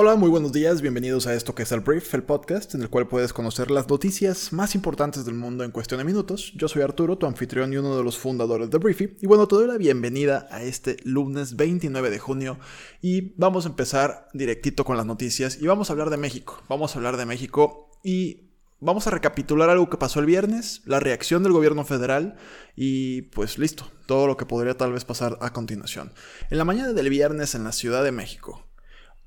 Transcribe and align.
Hola, 0.00 0.14
muy 0.14 0.30
buenos 0.30 0.52
días, 0.52 0.80
bienvenidos 0.80 1.26
a 1.26 1.34
esto 1.34 1.56
que 1.56 1.64
es 1.64 1.72
el 1.72 1.80
Brief, 1.80 2.14
el 2.14 2.22
podcast 2.22 2.72
en 2.76 2.82
el 2.82 2.88
cual 2.88 3.08
puedes 3.08 3.32
conocer 3.32 3.68
las 3.72 3.88
noticias 3.88 4.52
más 4.52 4.76
importantes 4.76 5.24
del 5.24 5.34
mundo 5.34 5.64
en 5.64 5.72
cuestión 5.72 5.98
de 5.98 6.04
minutos. 6.04 6.52
Yo 6.54 6.68
soy 6.68 6.82
Arturo, 6.82 7.18
tu 7.18 7.26
anfitrión 7.26 7.72
y 7.72 7.78
uno 7.78 7.96
de 7.96 8.04
los 8.04 8.16
fundadores 8.16 8.70
de 8.70 8.78
Briefy, 8.78 9.16
y 9.20 9.26
bueno, 9.26 9.48
te 9.48 9.56
doy 9.56 9.66
la 9.66 9.76
bienvenida 9.76 10.46
a 10.52 10.62
este 10.62 10.98
lunes 11.02 11.56
29 11.56 12.10
de 12.10 12.18
junio 12.20 12.60
y 13.02 13.32
vamos 13.38 13.66
a 13.66 13.70
empezar 13.70 14.28
directito 14.34 14.84
con 14.84 14.96
las 14.96 15.04
noticias 15.04 15.60
y 15.60 15.66
vamos 15.66 15.90
a 15.90 15.94
hablar 15.94 16.10
de 16.10 16.16
México. 16.16 16.62
Vamos 16.68 16.94
a 16.94 16.98
hablar 17.00 17.16
de 17.16 17.26
México 17.26 17.90
y 18.04 18.44
Vamos 18.80 19.08
a 19.08 19.10
recapitular 19.10 19.70
algo 19.70 19.90
que 19.90 19.96
pasó 19.96 20.20
el 20.20 20.26
viernes, 20.26 20.82
la 20.84 21.00
reacción 21.00 21.42
del 21.42 21.50
gobierno 21.50 21.84
federal 21.84 22.36
y 22.76 23.22
pues 23.22 23.58
listo, 23.58 23.90
todo 24.06 24.28
lo 24.28 24.36
que 24.36 24.46
podría 24.46 24.76
tal 24.76 24.92
vez 24.92 25.04
pasar 25.04 25.36
a 25.40 25.52
continuación. 25.52 26.12
En 26.48 26.58
la 26.58 26.64
mañana 26.64 26.92
del 26.92 27.10
viernes 27.10 27.56
en 27.56 27.64
la 27.64 27.72
Ciudad 27.72 28.04
de 28.04 28.12
México, 28.12 28.67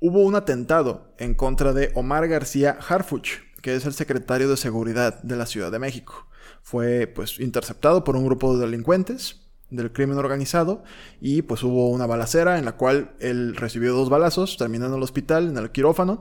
hubo 0.02 0.22
un 0.22 0.34
atentado 0.34 1.14
en 1.16 1.34
contra 1.34 1.72
de 1.72 1.92
Omar 1.94 2.26
García 2.26 2.76
Harfuch, 2.88 3.38
que 3.62 3.76
es 3.76 3.86
el 3.86 3.94
secretario 3.94 4.50
de 4.50 4.56
Seguridad 4.56 5.22
de 5.22 5.36
la 5.36 5.46
Ciudad 5.46 5.70
de 5.70 5.78
México. 5.78 6.26
Fue 6.60 7.06
pues 7.06 7.38
interceptado 7.38 8.02
por 8.02 8.16
un 8.16 8.26
grupo 8.26 8.56
de 8.56 8.66
delincuentes 8.66 9.42
del 9.70 9.92
crimen 9.92 10.18
organizado 10.18 10.82
y 11.20 11.42
pues 11.42 11.62
hubo 11.62 11.88
una 11.88 12.06
balacera 12.06 12.58
en 12.58 12.64
la 12.64 12.72
cual 12.72 13.12
él 13.20 13.54
recibió 13.54 13.94
dos 13.94 14.10
balazos, 14.10 14.56
terminó 14.56 14.86
en 14.86 14.94
el 14.94 15.02
hospital, 15.04 15.50
en 15.50 15.56
el 15.56 15.70
quirófano, 15.70 16.20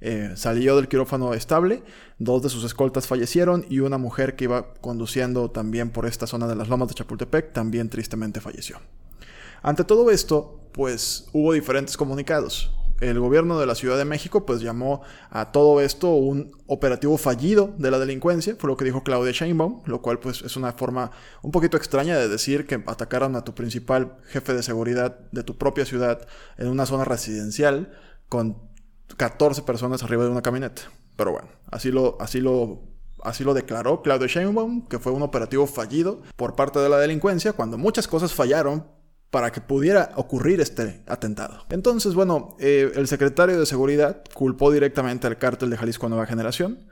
eh, 0.00 0.32
salió 0.34 0.74
del 0.74 0.88
quirófano 0.88 1.32
estable, 1.32 1.84
dos 2.18 2.42
de 2.42 2.48
sus 2.48 2.64
escoltas 2.64 3.06
fallecieron 3.06 3.64
y 3.70 3.78
una 3.78 3.96
mujer 3.96 4.34
que 4.34 4.44
iba 4.44 4.74
conduciendo 4.80 5.52
también 5.52 5.90
por 5.90 6.04
esta 6.04 6.26
zona 6.26 6.48
de 6.48 6.56
las 6.56 6.68
lomas 6.68 6.88
de 6.88 6.94
Chapultepec 6.94 7.52
también 7.52 7.90
tristemente 7.90 8.40
falleció. 8.40 8.80
Ante 9.62 9.84
todo 9.84 10.10
esto, 10.10 10.68
pues 10.72 11.28
hubo 11.32 11.52
diferentes 11.52 11.96
comunicados 11.96 12.72
el 13.00 13.18
gobierno 13.18 13.58
de 13.58 13.66
la 13.66 13.74
Ciudad 13.74 13.96
de 13.96 14.04
México 14.04 14.46
pues 14.46 14.60
llamó 14.60 15.02
a 15.30 15.52
todo 15.52 15.80
esto 15.80 16.10
un 16.10 16.52
operativo 16.66 17.16
fallido 17.18 17.74
de 17.78 17.90
la 17.90 17.98
delincuencia, 17.98 18.56
fue 18.58 18.68
lo 18.68 18.76
que 18.76 18.84
dijo 18.84 19.02
Claudia 19.02 19.32
Sheinbaum, 19.32 19.82
lo 19.86 20.02
cual 20.02 20.18
pues 20.18 20.42
es 20.42 20.56
una 20.56 20.72
forma 20.72 21.10
un 21.42 21.50
poquito 21.50 21.76
extraña 21.76 22.16
de 22.16 22.28
decir 22.28 22.66
que 22.66 22.82
atacaron 22.86 23.36
a 23.36 23.44
tu 23.44 23.54
principal 23.54 24.16
jefe 24.26 24.54
de 24.54 24.62
seguridad 24.62 25.18
de 25.32 25.42
tu 25.42 25.56
propia 25.56 25.84
ciudad 25.84 26.26
en 26.58 26.68
una 26.68 26.86
zona 26.86 27.04
residencial 27.04 27.92
con 28.28 28.58
14 29.16 29.62
personas 29.62 30.02
arriba 30.02 30.24
de 30.24 30.30
una 30.30 30.42
camioneta. 30.42 30.82
Pero 31.16 31.32
bueno, 31.32 31.48
así 31.70 31.90
lo, 31.90 32.16
así 32.20 32.40
lo 32.40 32.90
Así 33.22 33.44
lo 33.44 33.54
declaró 33.54 34.02
Claudia 34.02 34.26
Sheinbaum, 34.26 34.86
que 34.86 34.98
fue 34.98 35.12
un 35.12 35.22
operativo 35.22 35.66
fallido 35.66 36.22
por 36.36 36.56
parte 36.56 36.78
de 36.78 36.88
la 36.88 36.98
delincuencia, 36.98 37.52
cuando 37.52 37.76
muchas 37.76 38.08
cosas 38.08 38.32
fallaron 38.32 38.86
para 39.30 39.52
que 39.52 39.60
pudiera 39.60 40.10
ocurrir 40.16 40.60
este 40.60 41.02
atentado. 41.06 41.64
Entonces, 41.70 42.14
bueno, 42.14 42.56
eh, 42.58 42.90
el 42.94 43.06
secretario 43.06 43.58
de 43.58 43.66
Seguridad 43.66 44.22
culpó 44.34 44.72
directamente 44.72 45.26
al 45.26 45.38
cártel 45.38 45.70
de 45.70 45.76
Jalisco 45.76 46.08
Nueva 46.08 46.26
Generación 46.26 46.86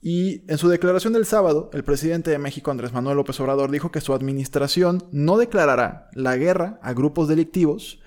y 0.00 0.44
en 0.50 0.58
su 0.58 0.68
declaración 0.68 1.12
del 1.12 1.26
sábado, 1.26 1.70
el 1.72 1.82
presidente 1.82 2.30
de 2.30 2.38
México, 2.38 2.70
Andrés 2.70 2.92
Manuel 2.92 3.16
López 3.16 3.40
Obrador, 3.40 3.70
dijo 3.70 3.90
que 3.90 4.00
su 4.00 4.14
administración 4.14 5.02
no 5.10 5.38
declarará 5.38 6.08
la 6.12 6.36
guerra 6.36 6.78
a 6.82 6.92
grupos 6.92 7.26
delictivos 7.26 8.00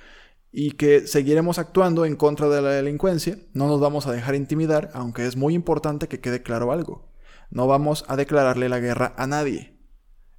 y 0.53 0.71
que 0.71 1.07
seguiremos 1.07 1.59
actuando 1.59 2.05
en 2.05 2.15
contra 2.15 2.49
de 2.49 2.61
la 2.61 2.69
delincuencia, 2.69 3.37
no 3.53 3.67
nos 3.67 3.81
vamos 3.81 4.07
a 4.07 4.11
dejar 4.11 4.35
intimidar, 4.35 4.89
aunque 4.93 5.25
es 5.25 5.35
muy 5.35 5.53
importante 5.53 6.07
que 6.07 6.19
quede 6.19 6.43
claro 6.43 6.71
algo, 6.71 7.09
no 7.49 7.67
vamos 7.67 8.05
a 8.07 8.15
declararle 8.15 8.69
la 8.69 8.79
guerra 8.79 9.13
a 9.17 9.27
nadie. 9.27 9.80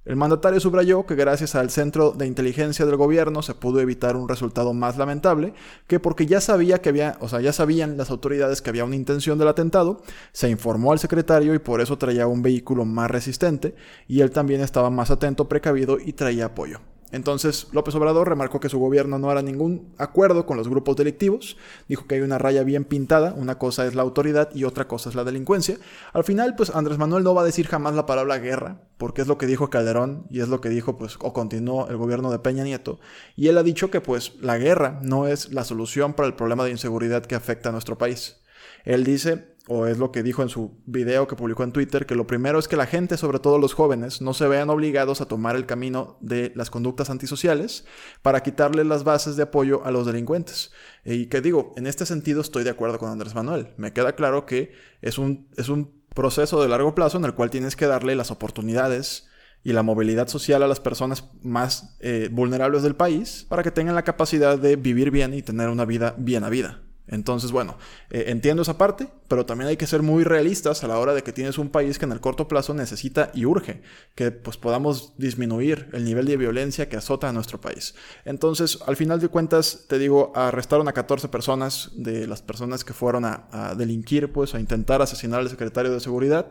El 0.05 0.17
mandatario 0.17 0.59
subrayó 0.59 1.05
que 1.05 1.15
gracias 1.15 1.55
al 1.55 1.69
centro 1.69 2.11
de 2.11 2.27
inteligencia 2.27 2.85
del 2.85 2.97
gobierno 2.97 3.41
se 3.41 3.55
pudo 3.55 3.79
evitar 3.79 4.17
un 4.17 4.27
resultado 4.27 4.73
más 4.73 4.97
lamentable, 4.97 5.53
que 5.87 6.01
porque 6.01 6.25
ya 6.25 6.41
sabía 6.41 6.81
que 6.81 6.89
había, 6.89 7.15
o 7.21 7.29
sea, 7.29 7.39
ya 7.39 7.53
sabían 7.53 7.95
las 7.95 8.09
autoridades 8.09 8.61
que 8.61 8.69
había 8.69 8.83
una 8.83 8.97
intención 8.97 9.39
del 9.39 9.47
atentado, 9.47 10.01
se 10.33 10.49
informó 10.49 10.91
al 10.91 10.99
secretario 10.99 11.53
y 11.53 11.59
por 11.59 11.79
eso 11.79 11.97
traía 11.97 12.27
un 12.27 12.41
vehículo 12.41 12.83
más 12.83 13.09
resistente 13.09 13.75
y 14.05 14.19
él 14.19 14.31
también 14.31 14.59
estaba 14.59 14.89
más 14.89 15.09
atento, 15.09 15.47
precavido 15.47 15.97
y 15.97 16.11
traía 16.11 16.47
apoyo. 16.47 16.81
Entonces 17.13 17.67
López 17.71 17.93
Obrador 17.93 18.27
remarcó 18.27 18.59
que 18.59 18.69
su 18.69 18.79
gobierno 18.79 19.19
no 19.19 19.29
hará 19.29 19.43
ningún 19.43 19.93
acuerdo 19.99 20.47
con 20.47 20.57
los 20.57 20.67
grupos 20.67 20.97
delictivos, 20.97 21.57
dijo 21.87 22.07
que 22.07 22.15
hay 22.15 22.21
una 22.21 22.39
raya 22.39 22.63
bien 22.63 22.85
pintada, 22.85 23.33
una 23.37 23.59
cosa 23.59 23.85
es 23.85 23.93
la 23.93 24.01
autoridad 24.01 24.49
y 24.55 24.63
otra 24.63 24.87
cosa 24.87 25.09
es 25.09 25.15
la 25.15 25.23
delincuencia. 25.23 25.77
Al 26.11 26.23
final, 26.23 26.55
pues 26.55 26.73
Andrés 26.73 26.97
Manuel 26.97 27.23
no 27.23 27.35
va 27.35 27.43
a 27.43 27.45
decir 27.45 27.67
jamás 27.67 27.93
la 27.93 28.07
palabra 28.07 28.39
guerra, 28.39 28.81
porque 28.97 29.21
es 29.21 29.27
lo 29.27 29.37
que 29.37 29.45
dijo 29.45 29.69
Calderón 29.69 30.25
y 30.31 30.39
es 30.39 30.49
lo 30.49 30.59
que 30.59 30.69
dijo, 30.69 30.97
pues, 30.97 31.17
o 31.19 31.33
continuó 31.33 31.87
el 31.87 31.97
gobierno 31.97 32.31
de 32.31 32.39
Peña 32.39 32.63
Nieto. 32.63 32.99
Y 33.35 33.47
él 33.47 33.59
ha 33.59 33.63
dicho 33.63 33.91
que, 33.91 34.01
pues, 34.01 34.33
la 34.41 34.57
guerra 34.57 34.99
no 35.03 35.27
es 35.27 35.53
la 35.53 35.63
solución 35.63 36.15
para 36.15 36.27
el 36.27 36.33
problema 36.33 36.63
de 36.63 36.71
inseguridad 36.71 37.23
que 37.23 37.35
afecta 37.35 37.69
a 37.69 37.71
nuestro 37.71 37.95
país. 37.95 38.41
Él 38.85 39.03
dice 39.03 39.52
o 39.67 39.87
es 39.87 39.97
lo 39.97 40.11
que 40.11 40.23
dijo 40.23 40.41
en 40.41 40.49
su 40.49 40.77
video 40.85 41.27
que 41.27 41.37
publicó 41.37 41.63
en 41.63 41.71
Twitter, 41.71 42.05
que 42.05 42.15
lo 42.15 42.27
primero 42.27 42.59
es 42.59 42.67
que 42.67 42.75
la 42.75 42.85
gente, 42.85 43.15
sobre 43.15 43.39
todo 43.39 43.57
los 43.57 43.73
jóvenes, 43.73 44.21
no 44.21 44.33
se 44.33 44.47
vean 44.47 44.69
obligados 44.69 45.21
a 45.21 45.27
tomar 45.27 45.55
el 45.55 45.65
camino 45.65 46.17
de 46.19 46.51
las 46.55 46.69
conductas 46.69 47.09
antisociales 47.09 47.85
para 48.21 48.43
quitarle 48.43 48.83
las 48.83 49.05
bases 49.05 49.37
de 49.37 49.43
apoyo 49.43 49.85
a 49.85 49.91
los 49.91 50.05
delincuentes. 50.05 50.71
Y 51.05 51.27
que 51.27 51.39
digo, 51.39 51.73
en 51.77 51.87
este 51.87 52.05
sentido 52.05 52.41
estoy 52.41 52.65
de 52.65 52.71
acuerdo 52.71 52.99
con 52.99 53.09
Andrés 53.09 53.35
Manuel. 53.35 53.69
Me 53.77 53.93
queda 53.93 54.15
claro 54.15 54.45
que 54.45 54.73
es 55.01 55.17
un, 55.17 55.47
es 55.55 55.69
un 55.69 56.03
proceso 56.13 56.61
de 56.61 56.67
largo 56.67 56.93
plazo 56.93 57.17
en 57.17 57.25
el 57.25 57.33
cual 57.33 57.49
tienes 57.49 57.77
que 57.77 57.87
darle 57.87 58.15
las 58.15 58.31
oportunidades 58.31 59.29
y 59.63 59.71
la 59.71 59.81
movilidad 59.81 60.27
social 60.27 60.61
a 60.61 60.67
las 60.67 60.81
personas 60.81 61.29
más 61.41 61.95
eh, 62.01 62.27
vulnerables 62.29 62.83
del 62.83 62.95
país 62.95 63.45
para 63.47 63.63
que 63.63 63.71
tengan 63.71 63.95
la 63.95 64.03
capacidad 64.03 64.57
de 64.57 64.75
vivir 64.75 65.09
bien 65.09 65.33
y 65.33 65.41
tener 65.41 65.69
una 65.69 65.85
vida 65.85 66.15
bien 66.17 66.43
a 66.43 66.49
vida. 66.49 66.82
Entonces, 67.07 67.51
bueno, 67.51 67.77
eh, 68.09 68.25
entiendo 68.27 68.61
esa 68.61 68.77
parte, 68.77 69.07
pero 69.27 69.45
también 69.45 69.67
hay 69.67 69.77
que 69.77 69.87
ser 69.87 70.01
muy 70.01 70.23
realistas 70.23 70.83
a 70.83 70.87
la 70.87 70.97
hora 70.99 71.13
de 71.13 71.21
que 71.21 71.33
tienes 71.33 71.57
un 71.57 71.69
país 71.69 71.99
que 71.99 72.05
en 72.05 72.13
el 72.13 72.21
corto 72.21 72.47
plazo 72.47 72.73
necesita 72.73 73.29
y 73.33 73.45
urge 73.45 73.81
que 74.15 74.31
pues, 74.31 74.57
podamos 74.57 75.13
disminuir 75.17 75.89
el 75.91 76.05
nivel 76.05 76.25
de 76.25 76.37
violencia 76.37 76.87
que 76.87 76.95
azota 76.95 77.27
a 77.27 77.33
nuestro 77.33 77.59
país. 77.59 77.95
Entonces, 78.23 78.79
al 78.87 78.95
final 78.95 79.19
de 79.19 79.27
cuentas, 79.27 79.85
te 79.87 79.99
digo, 79.99 80.31
arrestaron 80.35 80.87
a 80.87 80.93
14 80.93 81.27
personas 81.27 81.91
de 81.95 82.25
las 82.25 82.41
personas 82.41 82.85
que 82.85 82.93
fueron 82.93 83.25
a, 83.25 83.73
delinquir, 83.77 84.31
pues 84.31 84.55
a 84.55 84.59
intentar 84.59 85.01
asesinar 85.01 85.41
al 85.41 85.49
secretario 85.49 85.91
de 85.91 85.99
Seguridad. 85.99 86.47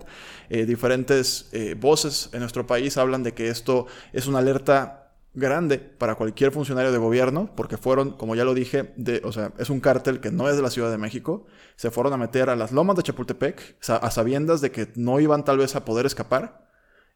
Eh, 0.51 0.67
diferentes 0.67 1.49
eh, 1.53 1.75
voces 1.79 2.29
en 2.33 2.41
nuestro 2.41 2.67
país 2.67 2.97
hablan 2.97 3.23
de 3.23 3.33
que 3.33 3.49
esto 3.49 3.87
es 4.13 4.27
una 4.27 4.39
alerta 4.41 5.02
grande 5.35 5.79
para 5.79 6.15
cualquier 6.15 6.53
funcionario 6.53 6.93
de 6.93 6.99
gobierno, 6.99 7.51
porque 7.57 7.77
fueron, 7.77 8.13
como 8.13 8.35
ya 8.35 8.45
lo 8.45 8.55
dije, 8.55 8.93
de, 8.97 9.23
o 9.25 9.33
sea, 9.33 9.53
es 9.59 9.71
un 9.71 9.81
cártel 9.81 10.21
que 10.21 10.31
no 10.31 10.49
es 10.49 10.57
de 10.57 10.63
la 10.63 10.71
Ciudad 10.71 10.91
de 10.91 10.99
México, 10.99 11.47
se 11.77 11.91
fueron 11.91 12.13
a 12.13 12.17
meter 12.17 12.51
a 12.51 12.57
las 12.57 12.73
lomas 12.73 12.97
de 12.97 13.03
Chapultepec, 13.03 13.77
a 13.89 14.11
sabiendas 14.11 14.61
de 14.61 14.71
que 14.71 14.93
no 14.95 15.21
iban 15.21 15.45
tal 15.45 15.59
vez 15.59 15.75
a 15.75 15.85
poder 15.85 16.07
escapar, 16.07 16.63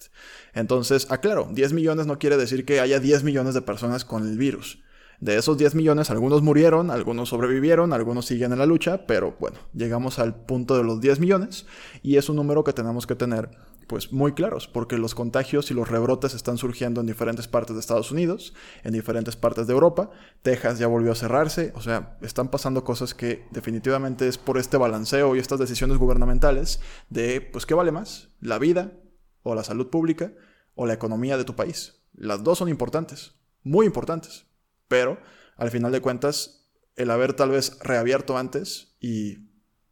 Entonces, 0.54 1.10
aclaro, 1.10 1.50
10 1.52 1.74
millones 1.74 2.06
no 2.06 2.20
quiere 2.20 2.38
decir 2.38 2.66
que 2.66 2.82
haya 2.82 3.00
10 3.00 3.24
millones 3.24 3.56
de 3.56 3.62
personas 3.62 4.06
con 4.06 4.28
el 4.28 4.38
virus. 4.38 4.84
De 5.20 5.38
esos 5.38 5.58
10 5.58 5.76
millones, 5.76 6.10
algunos 6.10 6.42
murieron, 6.42 6.92
algunos 6.92 7.30
sobrevivieron, 7.30 7.92
algunos 7.92 8.26
siguen 8.26 8.54
en 8.54 8.60
la 8.60 8.66
lucha, 8.66 9.06
pero 9.06 9.36
bueno, 9.40 9.58
llegamos 9.74 10.18
al 10.18 10.34
punto 10.46 10.78
de 10.78 10.84
los 10.84 11.02
10 11.02 11.20
millones 11.20 11.66
y 12.02 12.16
es 12.16 12.30
un 12.30 12.38
número 12.38 12.64
que 12.64 12.72
tenemos 12.72 13.06
que 13.06 13.16
tener 13.16 13.50
pues 13.90 14.14
muy 14.14 14.34
claros, 14.34 14.68
porque 14.68 15.00
los 15.00 15.16
contagios 15.16 15.72
y 15.72 15.74
los 15.74 15.90
rebrotes 15.90 16.36
están 16.36 16.58
surgiendo 16.60 17.02
en 17.02 17.08
diferentes 17.08 17.48
partes 17.48 17.76
de 17.76 17.80
Estados 17.80 18.12
Unidos, 18.12 18.54
en 18.84 18.94
diferentes 18.94 19.36
partes 19.36 19.66
de 19.66 19.74
Europa, 19.74 20.12
Texas 20.44 20.78
ya 20.78 20.86
volvió 20.86 21.12
a 21.12 21.16
cerrarse, 21.16 21.74
o 21.76 21.82
sea, 21.82 22.18
están 22.22 22.50
pasando 22.50 22.84
cosas 22.84 23.16
que 23.16 23.48
definitivamente 23.50 24.28
es 24.28 24.38
por 24.38 24.60
este 24.60 24.78
balanceo 24.78 25.36
y 25.36 25.40
estas 25.40 25.60
decisiones 25.60 25.98
gubernamentales 25.98 26.80
de, 27.10 27.42
pues, 27.42 27.66
¿qué 27.66 27.74
vale 27.74 27.92
más? 27.92 28.30
¿La 28.40 28.60
vida 28.60 28.94
o 29.42 29.56
la 29.56 29.64
salud 29.64 29.90
pública 29.90 30.34
o 30.76 30.86
la 30.86 30.94
economía 30.94 31.38
de 31.38 31.44
tu 31.44 31.56
país? 31.56 32.04
Las 32.14 32.44
dos 32.44 32.60
son 32.60 32.70
importantes, 32.70 33.34
muy 33.64 33.88
importantes. 33.88 34.49
Pero, 34.90 35.22
al 35.56 35.72
final 35.72 35.94
de 35.94 36.02
cuentas, 36.02 36.70
el 36.98 37.12
haber 37.12 37.34
tal 37.34 37.52
vez 37.52 37.80
reabierto 37.80 38.38
antes 38.38 38.98
y 39.00 39.48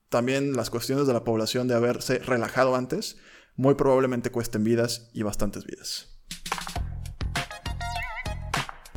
también 0.10 0.54
las 0.54 0.70
cuestiones 0.70 1.08
de 1.08 1.14
la 1.14 1.24
población 1.24 1.70
de 1.70 1.76
haberse 1.76 2.20
relajado 2.20 2.76
antes, 2.76 3.18
muy 3.56 3.76
probablemente 3.76 4.32
cuesten 4.32 4.66
vidas 4.66 5.10
y 5.14 5.24
bastantes 5.24 5.66
vidas. 5.66 6.20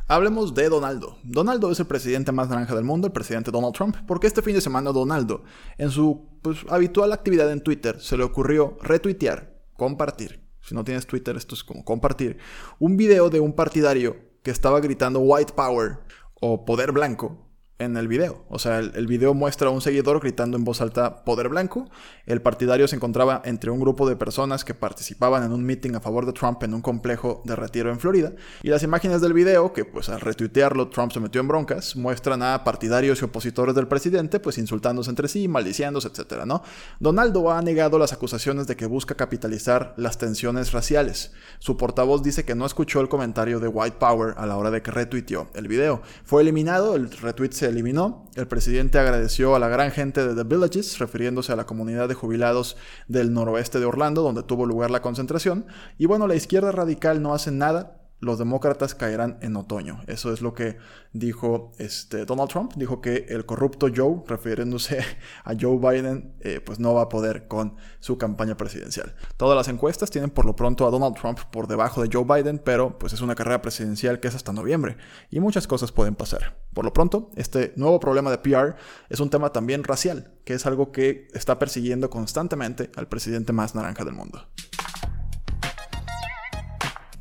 Hablemos 0.08 0.54
de 0.54 0.68
Donaldo. 0.68 1.18
Donaldo 1.22 1.70
es 1.70 1.78
el 1.78 1.86
presidente 1.86 2.32
más 2.32 2.48
naranja 2.48 2.74
del 2.74 2.84
mundo, 2.84 3.06
el 3.06 3.12
presidente 3.12 3.52
Donald 3.52 3.74
Trump, 3.74 3.96
porque 4.08 4.26
este 4.26 4.42
fin 4.42 4.54
de 4.54 4.60
semana 4.60 4.90
Donaldo, 4.90 5.44
en 5.78 5.90
su 5.90 6.40
pues, 6.42 6.58
habitual 6.68 7.12
actividad 7.12 7.52
en 7.52 7.62
Twitter, 7.62 8.00
se 8.00 8.16
le 8.16 8.24
ocurrió 8.24 8.76
retuitear, 8.82 9.62
compartir, 9.74 10.48
si 10.62 10.74
no 10.74 10.82
tienes 10.82 11.06
Twitter 11.06 11.36
esto 11.36 11.54
es 11.54 11.62
como 11.62 11.84
compartir, 11.84 12.38
un 12.80 12.96
video 12.96 13.30
de 13.30 13.38
un 13.38 13.52
partidario 13.52 14.29
que 14.42 14.50
estaba 14.50 14.80
gritando 14.80 15.20
White 15.20 15.52
Power 15.52 15.98
o 16.40 16.64
Poder 16.64 16.92
Blanco 16.92 17.49
en 17.80 17.96
el 17.96 18.06
video. 18.06 18.44
O 18.48 18.58
sea, 18.58 18.78
el, 18.78 19.06
video 19.06 19.34
muestra 19.34 19.68
a 19.68 19.70
un 19.70 19.80
seguidor 19.80 20.20
gritando 20.20 20.56
en 20.56 20.64
voz 20.64 20.80
alta 20.80 21.24
poder 21.24 21.48
blanco. 21.48 21.88
El 22.26 22.42
partidario 22.42 22.86
se 22.86 22.96
encontraba 22.96 23.42
entre 23.44 23.70
un 23.70 23.80
grupo 23.80 24.08
de 24.08 24.16
personas 24.16 24.64
que 24.64 24.74
participaban 24.74 25.42
en 25.42 25.52
un 25.52 25.64
meeting 25.64 25.94
a 25.94 26.00
favor 26.00 26.26
de 26.26 26.32
Trump 26.32 26.62
en 26.62 26.74
un 26.74 26.82
complejo 26.82 27.42
de 27.44 27.56
retiro 27.56 27.90
en 27.90 27.98
Florida. 27.98 28.32
Y 28.62 28.68
las 28.68 28.82
imágenes 28.82 29.22
del 29.22 29.32
video, 29.32 29.72
que 29.72 29.84
pues 29.84 30.08
al 30.10 30.20
retuitearlo 30.20 30.88
Trump 30.88 31.12
se 31.12 31.20
metió 31.20 31.40
en 31.40 31.48
broncas, 31.48 31.96
muestran 31.96 32.42
a 32.42 32.62
partidarios 32.64 33.22
y 33.22 33.24
opositores 33.24 33.74
del 33.74 33.88
presidente 33.88 34.40
pues 34.40 34.58
insultándose 34.58 35.10
entre 35.10 35.28
sí, 35.28 35.48
maldiciéndose, 35.48 36.08
etc. 36.08 36.44
¿no? 36.44 36.62
Donaldo 37.00 37.50
ha 37.50 37.62
negado 37.62 37.98
las 37.98 38.12
acusaciones 38.12 38.66
de 38.66 38.76
que 38.76 38.86
busca 38.86 39.14
capitalizar 39.14 39.94
las 39.96 40.18
tensiones 40.18 40.72
raciales. 40.72 41.32
Su 41.58 41.78
portavoz 41.78 42.22
dice 42.22 42.44
que 42.44 42.54
no 42.54 42.66
escuchó 42.66 43.00
el 43.00 43.08
comentario 43.08 43.58
de 43.58 43.68
White 43.68 43.96
Power 43.98 44.34
a 44.36 44.46
la 44.46 44.58
hora 44.58 44.70
de 44.70 44.82
que 44.82 44.90
retuiteó 44.90 45.48
el 45.54 45.66
video. 45.66 46.02
Fue 46.24 46.42
eliminado, 46.42 46.94
el 46.94 47.10
retweet 47.10 47.52
se 47.52 47.69
eliminó. 47.70 48.26
El 48.34 48.46
presidente 48.46 48.98
agradeció 48.98 49.54
a 49.54 49.58
la 49.58 49.68
gran 49.68 49.90
gente 49.90 50.26
de 50.26 50.34
The 50.34 50.44
Villages, 50.44 50.98
refiriéndose 50.98 51.52
a 51.52 51.56
la 51.56 51.66
comunidad 51.66 52.08
de 52.08 52.14
jubilados 52.14 52.76
del 53.08 53.32
noroeste 53.32 53.80
de 53.80 53.86
Orlando, 53.86 54.22
donde 54.22 54.42
tuvo 54.42 54.66
lugar 54.66 54.90
la 54.90 55.02
concentración. 55.02 55.66
Y 55.98 56.06
bueno, 56.06 56.26
la 56.26 56.34
izquierda 56.34 56.72
radical 56.72 57.22
no 57.22 57.34
hace 57.34 57.50
nada 57.50 57.99
los 58.20 58.38
demócratas 58.38 58.94
caerán 58.94 59.38
en 59.40 59.56
otoño. 59.56 60.00
Eso 60.06 60.32
es 60.32 60.42
lo 60.42 60.54
que 60.54 60.76
dijo 61.12 61.72
este, 61.78 62.24
Donald 62.26 62.50
Trump. 62.50 62.72
Dijo 62.76 63.00
que 63.00 63.26
el 63.28 63.46
corrupto 63.46 63.88
Joe, 63.94 64.22
refiriéndose 64.26 65.00
a 65.44 65.54
Joe 65.58 65.78
Biden, 65.78 66.34
eh, 66.40 66.60
pues 66.60 66.78
no 66.78 66.94
va 66.94 67.02
a 67.02 67.08
poder 67.08 67.48
con 67.48 67.76
su 67.98 68.18
campaña 68.18 68.56
presidencial. 68.56 69.14
Todas 69.36 69.56
las 69.56 69.68
encuestas 69.68 70.10
tienen 70.10 70.30
por 70.30 70.44
lo 70.44 70.54
pronto 70.54 70.86
a 70.86 70.90
Donald 70.90 71.16
Trump 71.16 71.38
por 71.50 71.66
debajo 71.66 72.02
de 72.02 72.10
Joe 72.12 72.24
Biden, 72.24 72.58
pero 72.58 72.98
pues 72.98 73.12
es 73.12 73.20
una 73.20 73.34
carrera 73.34 73.62
presidencial 73.62 74.20
que 74.20 74.28
es 74.28 74.34
hasta 74.34 74.52
noviembre 74.52 74.96
y 75.30 75.40
muchas 75.40 75.66
cosas 75.66 75.92
pueden 75.92 76.14
pasar. 76.14 76.56
Por 76.74 76.84
lo 76.84 76.92
pronto, 76.92 77.30
este 77.36 77.72
nuevo 77.76 77.98
problema 77.98 78.30
de 78.30 78.38
PR 78.38 78.76
es 79.08 79.20
un 79.20 79.30
tema 79.30 79.50
también 79.50 79.82
racial, 79.82 80.32
que 80.44 80.54
es 80.54 80.66
algo 80.66 80.92
que 80.92 81.26
está 81.32 81.58
persiguiendo 81.58 82.10
constantemente 82.10 82.90
al 82.96 83.08
presidente 83.08 83.52
más 83.52 83.74
naranja 83.74 84.04
del 84.04 84.14
mundo. 84.14 84.46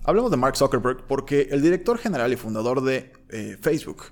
Hablemos 0.10 0.32
de 0.32 0.38
Mark 0.38 0.58
Zuckerberg 0.58 1.06
porque 1.06 1.50
el 1.52 1.62
director 1.62 2.00
general 2.00 2.34
y 2.34 2.36
fundador 2.36 2.82
de 2.82 3.14
eh, 3.30 3.58
Facebook 3.62 4.06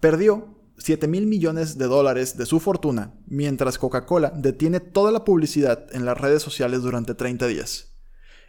perdió 0.00 0.48
7 0.76 1.06
mil 1.06 1.28
millones 1.28 1.78
de 1.78 1.84
dólares 1.84 2.36
de 2.36 2.46
su 2.46 2.58
fortuna 2.58 3.14
mientras 3.28 3.78
Coca-Cola 3.78 4.32
detiene 4.34 4.80
toda 4.80 5.12
la 5.12 5.24
publicidad 5.24 5.86
en 5.94 6.04
las 6.04 6.20
redes 6.20 6.42
sociales 6.42 6.82
durante 6.82 7.14
30 7.14 7.46
días. 7.46 7.95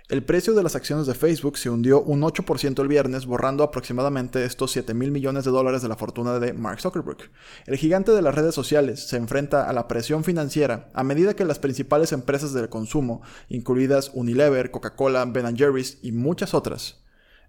El 0.10 0.24
precio 0.24 0.54
de 0.54 0.64
las 0.64 0.78
acciones 0.78 1.06
de 1.06 1.16
Facebook 1.16 1.58
se 1.58 1.70
hundió 1.70 2.02
un 2.02 2.22
8% 2.22 2.82
el 2.82 2.88
viernes, 2.88 3.26
borrando 3.26 3.62
aproximadamente 3.62 4.46
estos 4.46 4.72
7 4.72 4.94
mil 4.94 5.12
millones 5.12 5.44
de 5.44 5.52
dólares 5.52 5.82
de 5.82 5.90
la 5.90 5.98
fortuna 5.98 6.40
de 6.40 6.54
Mark 6.54 6.80
Zuckerberg. 6.80 7.30
El 7.66 7.76
gigante 7.76 8.14
de 8.14 8.22
las 8.22 8.34
redes 8.34 8.56
sociales 8.56 9.06
se 9.06 9.18
enfrenta 9.18 9.70
a 9.70 9.74
la 9.74 9.90
presión 9.90 10.24
financiera 10.24 10.90
a 10.94 11.04
medida 11.04 11.36
que 11.36 11.44
las 11.44 11.60
principales 11.60 12.14
empresas 12.14 12.54
del 12.54 12.70
consumo, 12.70 13.22
incluidas 13.50 14.12
Unilever, 14.14 14.72
Coca-Cola, 14.72 15.26
Ben 15.26 15.58
Jerry's 15.58 15.98
y 16.02 16.14
muchas 16.14 16.54
otras, 16.54 17.04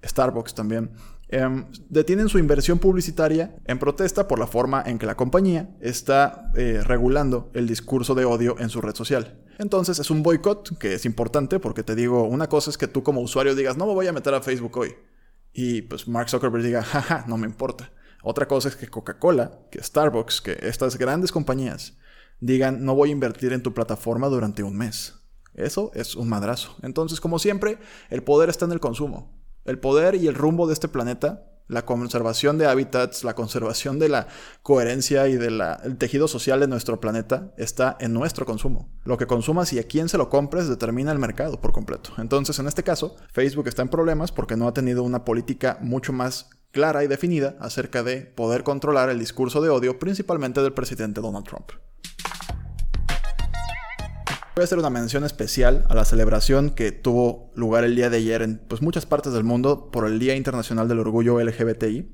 Starbucks 0.05 0.55
también, 0.55 0.90
em, 1.28 1.66
detienen 1.88 2.28
su 2.28 2.38
inversión 2.38 2.78
publicitaria 2.78 3.56
en 3.64 3.78
protesta 3.78 4.28
por 4.28 4.38
la 4.38 4.46
forma 4.46 4.82
en 4.84 4.98
que 4.98 5.06
la 5.06 5.16
compañía 5.16 5.76
está 5.80 6.50
eh, 6.56 6.82
regulando 6.84 7.50
el 7.54 7.66
discurso 7.66 8.14
de 8.14 8.25
odio 8.25 8.56
en 8.58 8.69
su 8.69 8.80
red 8.80 8.94
social. 8.94 9.42
Entonces 9.58 9.98
es 9.98 10.10
un 10.10 10.22
boicot 10.22 10.78
que 10.78 10.94
es 10.94 11.04
importante 11.04 11.58
porque 11.58 11.82
te 11.82 11.94
digo, 11.94 12.25
una 12.25 12.48
cosa 12.48 12.70
es 12.70 12.78
que 12.78 12.88
tú 12.88 13.02
como 13.02 13.20
usuario 13.20 13.54
digas, 13.54 13.76
no 13.76 13.86
me 13.86 13.94
voy 13.94 14.06
a 14.06 14.12
meter 14.12 14.34
a 14.34 14.40
Facebook 14.40 14.76
hoy. 14.76 14.94
Y 15.52 15.82
pues 15.82 16.06
Mark 16.06 16.30
Zuckerberg 16.30 16.62
diga, 16.62 16.82
jaja, 16.82 17.25
no 17.26 17.36
me 17.36 17.46
importa. 17.46 17.90
Otra 18.22 18.46
cosa 18.46 18.69
es 18.69 18.76
que 18.76 18.88
Coca-Cola, 18.88 19.66
que 19.70 19.82
Starbucks, 19.82 20.40
que 20.40 20.58
estas 20.62 20.98
grandes 20.98 21.32
compañías 21.32 21.96
digan, 22.40 22.84
no 22.84 22.94
voy 22.94 23.08
a 23.08 23.12
invertir 23.12 23.52
en 23.52 23.62
tu 23.62 23.74
plataforma 23.74 24.28
durante 24.28 24.62
un 24.62 24.76
mes. 24.76 25.14
Eso 25.54 25.91
es 25.94 26.14
un 26.14 26.29
madrazo. 26.29 26.76
Entonces, 26.82 27.20
como 27.20 27.38
siempre, 27.38 27.79
el 28.10 28.22
poder 28.22 28.48
está 28.48 28.64
en 28.64 28.72
el 28.72 28.81
consumo. 28.81 29.37
El 29.69 29.79
poder 29.79 30.15
y 30.15 30.27
el 30.27 30.34
rumbo 30.34 30.67
de 30.67 30.72
este 30.72 30.89
planeta, 30.89 31.44
la 31.67 31.84
conservación 31.84 32.56
de 32.56 32.67
hábitats, 32.67 33.22
la 33.22 33.34
conservación 33.34 33.98
de 33.98 34.08
la 34.08 34.27
coherencia 34.63 35.29
y 35.29 35.37
del 35.37 35.63
tejido 35.98 36.27
social 36.27 36.60
de 36.60 36.69
nuestro 36.69 37.01
planeta 37.01 37.53
está 37.58 37.94
en 38.01 38.15
nuestro 38.15 38.46
consumo. 38.46 38.89
Lo 39.05 39.19
que 39.19 39.27
consumas 39.27 39.75
y 39.75 39.79
a 39.79 39.82
quién 39.82 40.08
se 40.08 40.17
lo 40.17 40.31
compres 40.31 40.69
determina 40.69 41.13
el 41.13 41.19
mercado 41.19 41.60
por 41.60 41.72
completo. 41.72 42.13
Entonces, 42.17 42.58
en 42.58 42.67
este 42.67 42.82
caso, 42.82 43.17
Facebook 43.31 43.69
está 43.69 43.82
en 43.82 43.91
problemas 43.91 44.32
porque 44.32 44.56
no 44.56 44.67
ha 44.67 44.72
tenido 44.72 45.03
una 45.03 45.27
política 45.27 45.77
mucho 45.82 46.15
más 46.15 46.48
clara 46.72 47.05
y 47.05 47.06
definida 47.06 47.56
acerca 47.60 48.03
de 48.03 48.22
poder 48.22 48.63
controlar 48.63 49.10
el 49.10 49.19
discurso 49.19 49.60
de 49.60 49.69
odio, 49.69 49.98
principalmente 49.98 50.63
del 50.63 50.72
presidente 50.72 51.20
Donald 51.20 51.46
Trump. 51.46 51.72
Voy 54.58 54.62
a 54.62 54.65
hacer 54.65 54.81
una 54.81 54.91
mención 54.91 55.22
especial 55.22 55.84
a 55.88 55.94
la 55.94 56.05
celebración 56.05 56.70
que 56.70 56.91
tuvo 56.91 57.53
lugar 57.55 57.84
el 57.84 57.94
día 57.94 58.10
de 58.10 58.17
ayer 58.17 58.43
en 58.43 58.58
pues, 58.58 58.82
muchas 58.82 59.06
partes 59.06 59.32
del 59.32 59.44
mundo 59.44 59.93
por 59.93 60.05
el 60.05 60.19
Día 60.19 60.34
Internacional 60.34 60.88
del 60.88 60.98
Orgullo 60.98 61.41
LGBTI, 61.41 62.08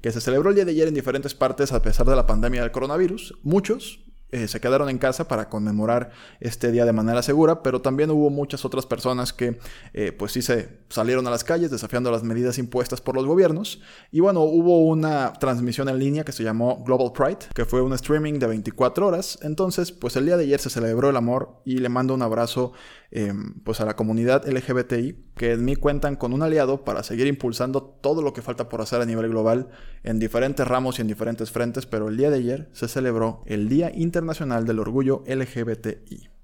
que 0.00 0.12
se 0.12 0.20
celebró 0.20 0.50
el 0.50 0.54
día 0.54 0.64
de 0.64 0.70
ayer 0.70 0.86
en 0.86 0.94
diferentes 0.94 1.34
partes 1.34 1.72
a 1.72 1.82
pesar 1.82 2.06
de 2.06 2.14
la 2.14 2.24
pandemia 2.24 2.62
del 2.62 2.70
coronavirus. 2.70 3.34
Muchos, 3.42 3.98
eh, 4.30 4.46
se 4.46 4.60
quedaron 4.60 4.90
en 4.90 4.98
casa 4.98 5.26
para 5.26 5.48
conmemorar 5.48 6.10
este 6.40 6.70
día 6.70 6.84
de 6.84 6.92
manera 6.92 7.22
segura, 7.22 7.62
pero 7.62 7.80
también 7.80 8.10
hubo 8.10 8.28
muchas 8.28 8.64
otras 8.64 8.84
personas 8.84 9.32
que 9.32 9.58
eh, 9.94 10.12
pues 10.12 10.32
sí 10.32 10.42
se 10.42 10.68
salieron 10.90 11.26
a 11.26 11.30
las 11.30 11.44
calles 11.44 11.70
desafiando 11.70 12.10
las 12.10 12.22
medidas 12.22 12.58
impuestas 12.58 13.00
por 13.00 13.14
los 13.14 13.24
gobiernos. 13.24 13.80
Y 14.12 14.20
bueno, 14.20 14.42
hubo 14.42 14.86
una 14.86 15.32
transmisión 15.34 15.88
en 15.88 15.98
línea 15.98 16.24
que 16.24 16.32
se 16.32 16.42
llamó 16.42 16.84
Global 16.84 17.12
Pride, 17.12 17.48
que 17.54 17.64
fue 17.64 17.80
un 17.80 17.94
streaming 17.94 18.34
de 18.34 18.48
24 18.48 19.06
horas. 19.06 19.38
Entonces, 19.42 19.92
pues 19.92 20.16
el 20.16 20.26
día 20.26 20.36
de 20.36 20.44
ayer 20.44 20.60
se 20.60 20.70
celebró 20.70 21.08
el 21.08 21.16
amor 21.16 21.62
y 21.64 21.78
le 21.78 21.88
mando 21.88 22.14
un 22.14 22.22
abrazo 22.22 22.72
Em, 23.10 23.54
pues 23.64 23.80
a 23.80 23.86
la 23.86 23.96
comunidad 23.96 24.46
LGBTI, 24.46 25.16
que 25.34 25.52
en 25.52 25.64
mí 25.64 25.76
cuentan 25.76 26.16
con 26.16 26.34
un 26.34 26.42
aliado 26.42 26.84
para 26.84 27.02
seguir 27.02 27.26
impulsando 27.26 27.82
todo 27.82 28.20
lo 28.20 28.34
que 28.34 28.42
falta 28.42 28.68
por 28.68 28.82
hacer 28.82 29.00
a 29.00 29.06
nivel 29.06 29.30
global 29.30 29.70
en 30.02 30.18
diferentes 30.18 30.68
ramos 30.68 30.98
y 30.98 31.02
en 31.02 31.08
diferentes 31.08 31.50
frentes, 31.50 31.86
pero 31.86 32.08
el 32.08 32.18
día 32.18 32.28
de 32.28 32.36
ayer 32.36 32.68
se 32.72 32.86
celebró 32.86 33.42
el 33.46 33.70
Día 33.70 33.90
Internacional 33.94 34.66
del 34.66 34.78
Orgullo 34.78 35.24
LGBTI. 35.26 36.37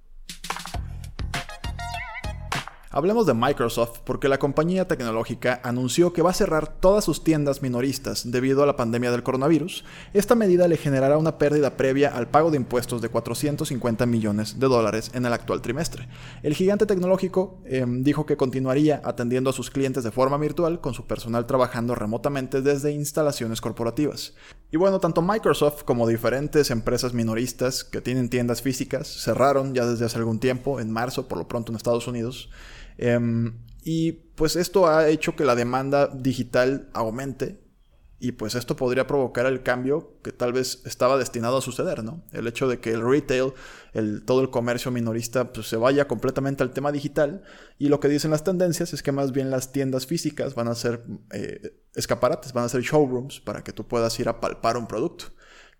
Hablemos 2.97 3.27
de 3.27 3.35
Microsoft 3.35 3.99
porque 4.05 4.29
la 4.29 4.39
compañía 4.39 4.87
tecnológica 4.87 5.61
anunció 5.65 6.13
que 6.13 6.23
va 6.23 6.31
a 6.31 6.33
cerrar 6.33 6.69
todas 6.79 7.03
sus 7.03 7.25
tiendas 7.25 7.61
minoristas 7.61 8.31
debido 8.31 8.63
a 8.63 8.67
la 8.67 8.77
pandemia 8.77 9.11
del 9.11 9.25
coronavirus. 9.25 9.85
Esta 10.13 10.37
medida 10.37 10.69
le 10.69 10.77
generará 10.77 11.19
una 11.19 11.37
pérdida 11.37 11.77
previa 11.77 12.17
al 12.17 12.29
pago 12.29 12.53
de 12.53 12.57
impuestos 12.57 13.03
de 13.03 13.09
450 13.09 14.07
millones 14.07 14.61
de 14.61 14.69
dólares 14.69 15.11
en 15.13 15.27
el 15.27 15.33
actual 15.33 15.61
trimestre. 15.61 16.07
El 16.45 16.55
gigante 16.55 16.87
tecnológico 16.87 17.59
em, 17.65 18.05
dijo 18.05 18.27
que 18.27 18.37
continuaría 18.37 19.03
atendiendo 19.05 19.51
a 19.51 19.55
sus 19.55 19.73
clientes 19.73 20.05
de 20.05 20.13
forma 20.13 20.39
virtual 20.39 20.81
con 20.81 20.95
su 20.95 21.05
personal 21.05 21.47
trabajando 21.47 21.97
remotamente 21.97 22.63
desde 22.63 22.93
instalaciones 22.93 23.61
corporativas. 23.61 24.35
Y 24.71 24.77
bueno, 24.77 25.01
tanto 25.01 25.21
Microsoft 25.21 25.83
como 25.83 26.07
diferentes 26.07 26.71
empresas 26.71 27.13
minoristas 27.13 27.83
que 27.83 28.01
tienen 28.01 28.31
tiendas 28.31 28.63
físicas 28.63 29.09
cerraron 29.09 29.75
ya 29.75 29.85
desde 29.85 30.05
hace 30.05 30.19
algún 30.19 30.39
tiempo, 30.39 30.79
en 30.79 30.93
marzo 30.93 31.27
por 31.27 31.39
lo 31.39 31.49
pronto 31.49 31.73
en 31.73 31.77
Estados 31.77 32.07
Unidos. 32.07 32.51
Em, 32.99 33.59
y 33.83 34.13
pues 34.13 34.57
esto 34.57 34.89
ha 34.89 35.09
hecho 35.09 35.37
que 35.37 35.45
la 35.45 35.55
demanda 35.55 36.09
digital 36.09 36.89
aumente 36.93 37.65
y 38.25 38.33
pues 38.33 38.55
esto 38.55 38.75
podría 38.75 39.07
provocar 39.07 39.45
el 39.45 39.63
cambio 39.63 40.15
que 40.23 40.33
tal 40.33 40.55
vez 40.55 40.81
estaba 40.87 41.19
destinado 41.19 41.59
a 41.59 41.61
suceder, 41.61 42.03
¿no? 42.03 42.23
El 42.33 42.47
hecho 42.47 42.67
de 42.67 42.81
que 42.81 42.93
el 42.93 43.07
retail, 43.07 43.53
el, 43.93 44.25
todo 44.25 44.41
el 44.41 44.49
comercio 44.49 44.91
minorista, 44.91 45.53
pues 45.53 45.69
se 45.69 45.77
vaya 45.77 46.09
completamente 46.09 46.63
al 46.63 46.71
tema 46.71 46.91
digital. 46.91 47.43
Y 47.79 47.89
lo 47.89 48.01
que 48.01 48.09
dicen 48.09 48.31
las 48.31 48.43
tendencias 48.43 48.95
es 48.95 49.03
que 49.03 49.13
más 49.13 49.33
bien 49.33 49.51
las 49.51 49.73
tiendas 49.73 50.07
físicas 50.07 50.55
van 50.55 50.69
a 50.69 50.75
ser 50.75 51.03
eh, 51.33 51.83
escaparates, 51.95 52.55
van 52.55 52.65
a 52.65 52.71
ser 52.71 52.81
showrooms 52.81 53.41
para 53.41 53.63
que 53.63 53.75
tú 53.75 53.87
puedas 53.87 54.19
ir 54.19 54.31
a 54.31 54.41
palpar 54.41 54.79
un 54.79 54.87
producto. 54.87 55.27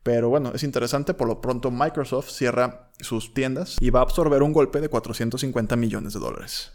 Pero 0.03 0.29
bueno, 0.29 0.53
es 0.55 0.65
interesante, 0.65 1.15
por 1.15 1.29
lo 1.29 1.41
pronto 1.41 1.71
Microsoft 1.71 2.29
cierra 2.29 2.91
sus 3.01 3.33
tiendas 3.33 3.79
y 3.81 3.89
va 3.89 4.01
a 4.01 4.03
absorber 4.03 4.43
un 4.43 4.53
golpe 4.53 4.83
de 4.83 4.91
450 4.91 5.77
millones 5.77 6.13
de 6.13 6.21
dólares. 6.21 6.73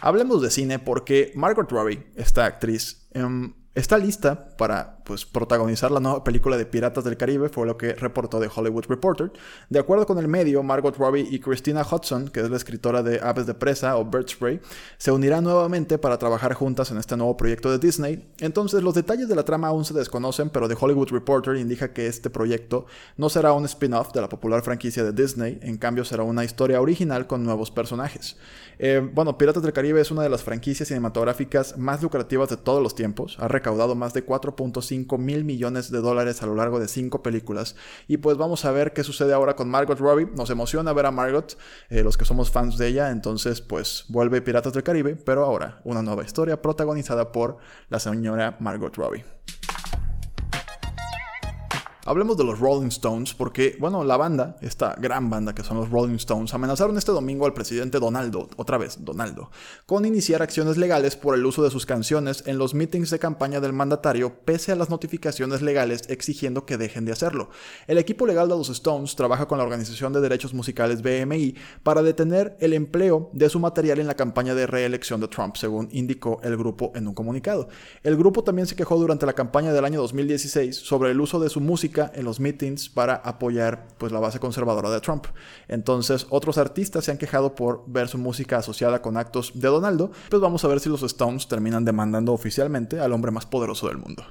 Hablemos 0.00 0.40
de 0.42 0.50
cine 0.50 0.78
porque 0.78 1.32
Margot 1.34 1.70
Robbie, 1.70 2.06
esta 2.16 2.46
actriz, 2.46 3.08
em, 3.12 3.54
está 3.74 3.98
lista 3.98 4.48
para 4.56 4.98
pues, 5.04 5.24
protagonizar 5.24 5.90
la 5.90 6.00
nueva 6.00 6.24
película 6.24 6.56
de 6.56 6.66
Piratas 6.66 7.04
del 7.04 7.16
Caribe, 7.16 7.48
fue 7.48 7.66
lo 7.66 7.76
que 7.76 7.94
reportó 7.94 8.40
The 8.40 8.48
Hollywood 8.54 8.86
Reporter. 8.88 9.32
De 9.68 9.78
acuerdo 9.78 10.06
con 10.06 10.18
el 10.18 10.28
medio, 10.28 10.62
Margot 10.62 10.96
Robbie 10.96 11.26
y 11.30 11.38
Christina 11.38 11.86
Hudson, 11.88 12.28
que 12.28 12.40
es 12.40 12.50
la 12.50 12.56
escritora 12.56 13.02
de 13.02 13.20
Aves 13.20 13.46
de 13.46 13.54
Presa 13.54 13.96
o 13.96 14.04
Bird 14.04 14.28
Spray, 14.28 14.60
se 14.98 15.12
unirán 15.12 15.44
nuevamente 15.44 15.98
para 15.98 16.18
trabajar 16.18 16.54
juntas 16.54 16.90
en 16.90 16.98
este 16.98 17.16
nuevo 17.16 17.36
proyecto 17.36 17.70
de 17.70 17.78
Disney. 17.78 18.28
Entonces, 18.38 18.82
los 18.82 18.94
detalles 18.94 19.28
de 19.28 19.36
la 19.36 19.44
trama 19.44 19.68
aún 19.68 19.84
se 19.84 19.94
desconocen, 19.94 20.50
pero 20.50 20.68
The 20.68 20.76
Hollywood 20.78 21.10
Reporter 21.10 21.56
indica 21.56 21.92
que 21.92 22.06
este 22.06 22.30
proyecto 22.30 22.86
no 23.16 23.28
será 23.28 23.52
un 23.52 23.64
spin-off 23.64 24.12
de 24.12 24.20
la 24.20 24.28
popular 24.28 24.62
franquicia 24.62 25.04
de 25.04 25.12
Disney, 25.12 25.58
en 25.62 25.78
cambio 25.78 26.04
será 26.04 26.24
una 26.24 26.44
historia 26.44 26.80
original 26.80 27.26
con 27.26 27.44
nuevos 27.44 27.70
personajes. 27.70 28.36
Eh, 28.78 29.06
bueno, 29.12 29.36
Piratas 29.36 29.62
del 29.62 29.74
Caribe 29.74 30.00
es 30.00 30.10
una 30.10 30.22
de 30.22 30.30
las 30.30 30.42
franquicias 30.42 30.88
cinematográficas 30.88 31.76
más 31.76 32.02
lucrativas 32.02 32.48
de 32.48 32.56
todos 32.56 32.82
los 32.82 32.94
tiempos. 32.94 33.36
Recaudado 33.60 33.94
más 33.94 34.14
de 34.14 34.24
4.5 34.24 35.18
mil 35.18 35.44
millones 35.44 35.90
de 35.90 35.98
dólares 36.00 36.42
a 36.42 36.46
lo 36.46 36.54
largo 36.54 36.80
de 36.80 36.88
cinco 36.88 37.22
películas. 37.22 37.76
Y 38.08 38.16
pues 38.16 38.36
vamos 38.38 38.64
a 38.64 38.72
ver 38.72 38.92
qué 38.92 39.04
sucede 39.04 39.34
ahora 39.34 39.54
con 39.54 39.68
Margot 39.68 39.98
Robbie. 39.98 40.28
Nos 40.34 40.48
emociona 40.50 40.92
ver 40.92 41.06
a 41.06 41.10
Margot, 41.10 41.58
eh, 41.90 42.02
los 42.02 42.16
que 42.16 42.24
somos 42.24 42.50
fans 42.50 42.78
de 42.78 42.88
ella. 42.88 43.10
Entonces, 43.10 43.60
pues 43.60 44.04
vuelve 44.08 44.40
Piratas 44.40 44.72
del 44.72 44.82
Caribe, 44.82 45.14
pero 45.14 45.44
ahora 45.44 45.80
una 45.84 46.02
nueva 46.02 46.24
historia 46.24 46.60
protagonizada 46.62 47.32
por 47.32 47.58
la 47.88 48.00
señora 48.00 48.56
Margot 48.60 48.96
Robbie. 48.96 49.24
Hablemos 52.06 52.38
de 52.38 52.44
los 52.44 52.58
Rolling 52.58 52.88
Stones 52.88 53.34
porque, 53.34 53.76
bueno, 53.78 54.04
la 54.04 54.16
banda, 54.16 54.56
esta 54.62 54.96
gran 54.98 55.28
banda 55.28 55.54
que 55.54 55.62
son 55.62 55.76
los 55.76 55.90
Rolling 55.90 56.14
Stones, 56.14 56.54
amenazaron 56.54 56.96
este 56.96 57.12
domingo 57.12 57.44
al 57.44 57.52
presidente 57.52 58.00
Donaldo, 58.00 58.48
otra 58.56 58.78
vez 58.78 59.04
Donaldo, 59.04 59.50
con 59.84 60.06
iniciar 60.06 60.40
acciones 60.40 60.78
legales 60.78 61.16
por 61.16 61.34
el 61.34 61.44
uso 61.44 61.62
de 61.62 61.70
sus 61.70 61.84
canciones 61.84 62.42
en 62.46 62.56
los 62.56 62.72
meetings 62.72 63.10
de 63.10 63.18
campaña 63.18 63.60
del 63.60 63.74
mandatario 63.74 64.34
pese 64.46 64.72
a 64.72 64.76
las 64.76 64.88
notificaciones 64.88 65.60
legales 65.60 66.04
exigiendo 66.08 66.64
que 66.64 66.78
dejen 66.78 67.04
de 67.04 67.12
hacerlo. 67.12 67.50
El 67.86 67.98
equipo 67.98 68.26
legal 68.26 68.48
de 68.48 68.56
los 68.56 68.70
Stones 68.70 69.14
trabaja 69.14 69.46
con 69.46 69.58
la 69.58 69.64
Organización 69.64 70.14
de 70.14 70.22
Derechos 70.22 70.54
Musicales 70.54 71.02
BMI 71.02 71.54
para 71.82 72.02
detener 72.02 72.56
el 72.60 72.72
empleo 72.72 73.28
de 73.34 73.50
su 73.50 73.60
material 73.60 73.98
en 73.98 74.06
la 74.06 74.16
campaña 74.16 74.54
de 74.54 74.66
reelección 74.66 75.20
de 75.20 75.28
Trump, 75.28 75.56
según 75.56 75.90
indicó 75.92 76.40
el 76.44 76.56
grupo 76.56 76.92
en 76.94 77.08
un 77.08 77.14
comunicado. 77.14 77.68
El 78.02 78.16
grupo 78.16 78.42
también 78.42 78.66
se 78.66 78.74
quejó 78.74 78.96
durante 78.96 79.26
la 79.26 79.34
campaña 79.34 79.74
del 79.74 79.84
año 79.84 80.00
2016 80.00 80.76
sobre 80.76 81.10
el 81.10 81.20
uso 81.20 81.38
de 81.38 81.50
su 81.50 81.60
música 81.60 81.89
en 82.14 82.24
los 82.24 82.40
meetings 82.40 82.88
para 82.88 83.14
apoyar 83.16 83.88
pues, 83.98 84.12
la 84.12 84.20
base 84.20 84.38
conservadora 84.38 84.90
de 84.90 85.00
Trump. 85.00 85.26
Entonces, 85.68 86.26
otros 86.30 86.58
artistas 86.58 87.04
se 87.04 87.10
han 87.10 87.18
quejado 87.18 87.54
por 87.54 87.84
ver 87.86 88.08
su 88.08 88.18
música 88.18 88.58
asociada 88.58 89.02
con 89.02 89.16
actos 89.16 89.52
de 89.54 89.68
Donaldo, 89.68 90.10
pues 90.28 90.40
vamos 90.40 90.64
a 90.64 90.68
ver 90.68 90.80
si 90.80 90.88
los 90.88 91.02
Stones 91.02 91.48
terminan 91.48 91.84
demandando 91.84 92.32
oficialmente 92.32 93.00
al 93.00 93.12
hombre 93.12 93.30
más 93.30 93.46
poderoso 93.46 93.88
del 93.88 93.98
mundo. 93.98 94.24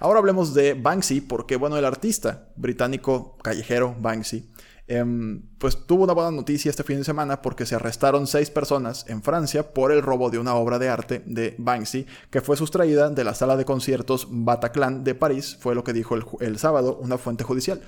Ahora 0.00 0.18
hablemos 0.18 0.52
de 0.54 0.74
Banksy, 0.74 1.22
porque 1.22 1.56
bueno, 1.56 1.78
el 1.78 1.84
artista 1.84 2.48
británico 2.56 3.38
callejero 3.42 3.96
Banksy 3.98 4.52
Em, 4.86 5.40
pues 5.64 5.78
tuvo 5.86 6.04
una 6.04 6.12
buena 6.12 6.30
noticia 6.30 6.68
este 6.68 6.82
fin 6.82 6.98
de 6.98 7.04
semana 7.04 7.40
porque 7.40 7.64
se 7.64 7.74
arrestaron 7.74 8.26
seis 8.26 8.50
personas 8.50 9.06
en 9.08 9.22
Francia 9.22 9.72
por 9.72 9.92
el 9.92 10.02
robo 10.02 10.28
de 10.28 10.38
una 10.38 10.56
obra 10.56 10.78
de 10.78 10.90
arte 10.90 11.22
de 11.24 11.54
Banksy 11.56 12.04
que 12.28 12.42
fue 12.42 12.58
sustraída 12.58 13.08
de 13.08 13.24
la 13.24 13.34
sala 13.34 13.56
de 13.56 13.64
conciertos 13.64 14.26
Bataclan 14.30 15.04
de 15.04 15.14
París, 15.14 15.56
fue 15.58 15.74
lo 15.74 15.82
que 15.82 15.94
dijo 15.94 16.18
el 16.40 16.58
sábado 16.58 16.98
una 17.00 17.16
fuente 17.16 17.44
judicial. 17.44 17.80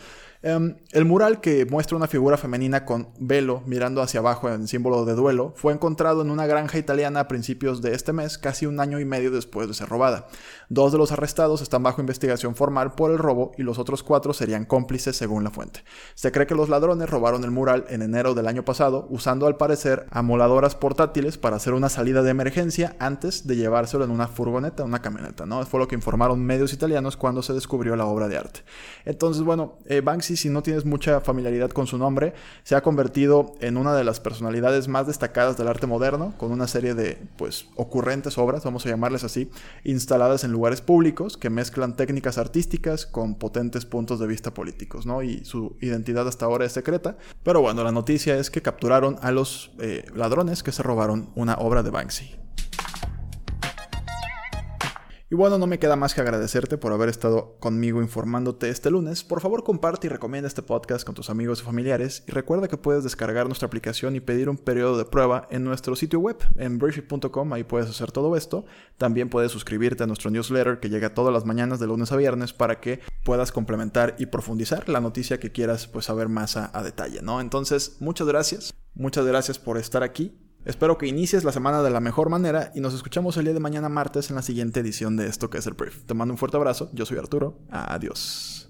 Em, 0.42 0.76
el 0.92 1.04
mural 1.06 1.40
que 1.40 1.66
muestra 1.66 1.96
una 1.96 2.06
figura 2.06 2.36
femenina 2.36 2.84
con 2.84 3.08
velo 3.18 3.64
mirando 3.66 4.00
hacia 4.00 4.20
abajo 4.20 4.48
en 4.48 4.68
símbolo 4.68 5.04
de 5.04 5.14
duelo 5.14 5.52
fue 5.56 5.72
encontrado 5.72 6.22
en 6.22 6.30
una 6.30 6.46
granja 6.46 6.78
italiana 6.78 7.18
a 7.18 7.26
principios 7.26 7.82
de 7.82 7.94
este 7.94 8.12
mes, 8.12 8.38
casi 8.38 8.64
un 8.64 8.78
año 8.78 9.00
y 9.00 9.04
medio 9.04 9.32
después 9.32 9.66
de 9.66 9.74
ser 9.74 9.88
robada. 9.88 10.28
Dos 10.68 10.92
de 10.92 10.98
los 10.98 11.10
arrestados 11.10 11.62
están 11.62 11.82
bajo 11.82 12.00
investigación 12.00 12.54
formal 12.54 12.94
por 12.94 13.10
el 13.10 13.18
robo 13.18 13.50
y 13.58 13.64
los 13.64 13.80
otros 13.80 14.04
cuatro 14.04 14.32
serían 14.32 14.66
cómplices 14.66 15.16
según 15.16 15.42
la 15.42 15.50
fuente. 15.50 15.82
Se 16.14 16.30
cree 16.30 16.46
que 16.46 16.54
los 16.54 16.68
ladrones 16.68 17.10
robaron 17.10 17.42
el 17.42 17.50
mural 17.50 17.65
en 17.88 18.02
enero 18.02 18.34
del 18.34 18.46
año 18.46 18.64
pasado 18.64 19.06
usando 19.10 19.46
al 19.46 19.56
parecer 19.56 20.06
amoladoras 20.10 20.74
portátiles 20.74 21.38
para 21.38 21.56
hacer 21.56 21.74
una 21.74 21.88
salida 21.88 22.22
de 22.22 22.30
emergencia 22.30 22.96
antes 22.98 23.46
de 23.46 23.56
llevárselo 23.56 24.04
en 24.04 24.10
una 24.10 24.28
furgoneta, 24.28 24.84
una 24.84 25.02
camioneta, 25.02 25.46
¿no? 25.46 25.64
Fue 25.66 25.80
lo 25.80 25.88
que 25.88 25.94
informaron 25.94 26.44
medios 26.44 26.72
italianos 26.72 27.16
cuando 27.16 27.42
se 27.42 27.52
descubrió 27.52 27.96
la 27.96 28.06
obra 28.06 28.28
de 28.28 28.38
arte. 28.38 28.60
Entonces, 29.04 29.42
bueno, 29.42 29.78
eh, 29.86 30.00
Banks 30.00 30.26
si 30.26 30.48
no 30.48 30.62
tienes 30.62 30.84
mucha 30.84 31.20
familiaridad 31.20 31.70
con 31.70 31.86
su 31.86 31.98
nombre, 31.98 32.34
se 32.64 32.74
ha 32.74 32.82
convertido 32.82 33.52
en 33.60 33.76
una 33.76 33.94
de 33.94 34.04
las 34.04 34.20
personalidades 34.20 34.88
más 34.88 35.06
destacadas 35.06 35.56
del 35.56 35.68
arte 35.68 35.86
moderno, 35.86 36.34
con 36.36 36.50
una 36.50 36.66
serie 36.66 36.94
de, 36.94 37.18
pues, 37.36 37.66
ocurrentes 37.76 38.38
obras, 38.38 38.64
vamos 38.64 38.84
a 38.86 38.88
llamarles 38.88 39.24
así, 39.24 39.50
instaladas 39.84 40.44
en 40.44 40.52
lugares 40.52 40.80
públicos 40.80 41.36
que 41.36 41.50
mezclan 41.50 41.96
técnicas 41.96 42.38
artísticas 42.38 43.06
con 43.06 43.36
potentes 43.36 43.86
puntos 43.86 44.18
de 44.20 44.26
vista 44.26 44.52
políticos, 44.52 45.06
¿no? 45.06 45.22
Y 45.22 45.44
su 45.44 45.76
identidad 45.80 46.26
hasta 46.26 46.46
ahora 46.46 46.64
es 46.64 46.72
secreta. 46.72 47.16
Pero 47.42 47.55
bueno, 47.60 47.84
la 47.84 47.92
noticia 47.92 48.36
es 48.36 48.50
que 48.50 48.62
capturaron 48.62 49.16
a 49.22 49.30
los 49.30 49.70
eh, 49.80 50.04
ladrones 50.14 50.62
que 50.62 50.72
se 50.72 50.82
robaron 50.82 51.30
una 51.34 51.54
obra 51.54 51.82
de 51.82 51.90
Banksy. 51.90 52.45
Y 55.28 55.34
bueno, 55.34 55.58
no 55.58 55.66
me 55.66 55.80
queda 55.80 55.96
más 55.96 56.14
que 56.14 56.20
agradecerte 56.20 56.78
por 56.78 56.92
haber 56.92 57.08
estado 57.08 57.56
conmigo 57.58 58.00
informándote 58.00 58.68
este 58.68 58.92
lunes. 58.92 59.24
Por 59.24 59.40
favor, 59.40 59.64
comparte 59.64 60.06
y 60.06 60.10
recomienda 60.10 60.46
este 60.46 60.62
podcast 60.62 61.04
con 61.04 61.16
tus 61.16 61.30
amigos 61.30 61.60
y 61.60 61.64
familiares. 61.64 62.22
Y 62.28 62.30
recuerda 62.30 62.68
que 62.68 62.76
puedes 62.76 63.02
descargar 63.02 63.46
nuestra 63.46 63.66
aplicación 63.66 64.14
y 64.14 64.20
pedir 64.20 64.48
un 64.48 64.56
periodo 64.56 64.96
de 64.96 65.04
prueba 65.04 65.48
en 65.50 65.64
nuestro 65.64 65.96
sitio 65.96 66.20
web, 66.20 66.36
en 66.54 66.78
briefy.com. 66.78 67.52
Ahí 67.52 67.64
puedes 67.64 67.90
hacer 67.90 68.12
todo 68.12 68.36
esto. 68.36 68.66
También 68.98 69.28
puedes 69.28 69.50
suscribirte 69.50 70.04
a 70.04 70.06
nuestro 70.06 70.30
newsletter 70.30 70.78
que 70.78 70.90
llega 70.90 71.12
todas 71.12 71.34
las 71.34 71.44
mañanas 71.44 71.80
de 71.80 71.88
lunes 71.88 72.12
a 72.12 72.16
viernes 72.16 72.52
para 72.52 72.78
que 72.78 73.00
puedas 73.24 73.50
complementar 73.50 74.14
y 74.20 74.26
profundizar 74.26 74.88
la 74.88 75.00
noticia 75.00 75.40
que 75.40 75.50
quieras 75.50 75.88
pues, 75.88 76.04
saber 76.04 76.28
más 76.28 76.56
a, 76.56 76.70
a 76.72 76.84
detalle, 76.84 77.20
¿no? 77.20 77.40
Entonces, 77.40 77.96
muchas 77.98 78.28
gracias. 78.28 78.72
Muchas 78.94 79.26
gracias 79.26 79.58
por 79.58 79.76
estar 79.76 80.04
aquí 80.04 80.45
Espero 80.66 80.98
que 80.98 81.06
inicies 81.06 81.44
la 81.44 81.52
semana 81.52 81.80
de 81.84 81.90
la 81.90 82.00
mejor 82.00 82.28
manera 82.28 82.72
y 82.74 82.80
nos 82.80 82.92
escuchamos 82.92 83.36
el 83.36 83.44
día 83.44 83.54
de 83.54 83.60
mañana 83.60 83.88
martes 83.88 84.30
en 84.30 84.36
la 84.36 84.42
siguiente 84.42 84.80
edición 84.80 85.16
de 85.16 85.28
esto 85.28 85.48
que 85.48 85.58
es 85.58 85.66
el 85.68 85.74
brief. 85.74 86.02
Te 86.06 86.14
mando 86.14 86.34
un 86.34 86.38
fuerte 86.38 86.56
abrazo, 86.56 86.90
yo 86.92 87.06
soy 87.06 87.18
Arturo, 87.18 87.60
adiós. 87.70 88.68